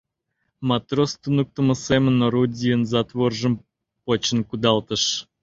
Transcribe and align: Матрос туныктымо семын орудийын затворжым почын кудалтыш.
Матрос 0.69 1.11
туныктымо 1.21 1.75
семын 1.85 2.15
орудийын 2.25 2.81
затворжым 2.91 3.53
почын 4.05 4.39
кудалтыш. 4.49 5.03